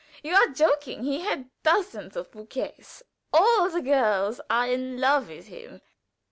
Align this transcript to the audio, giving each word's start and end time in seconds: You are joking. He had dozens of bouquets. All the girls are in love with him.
You 0.23 0.33
are 0.33 0.47
joking. 0.47 1.03
He 1.03 1.19
had 1.21 1.51
dozens 1.61 2.15
of 2.15 2.31
bouquets. 2.31 3.03
All 3.31 3.69
the 3.69 3.83
girls 3.83 4.41
are 4.49 4.65
in 4.65 4.99
love 4.99 5.27
with 5.29 5.45
him. 5.45 5.79